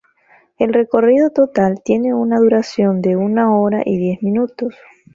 El 0.57 0.73
recorrido 0.73 1.29
total 1.29 1.83
tiene 1.85 2.11
una 2.15 2.39
duración 2.39 3.03
de 3.03 3.15
una 3.15 3.55
hora 3.55 3.83
y 3.85 3.97
diez 3.99 4.23
minutos. 4.23 4.73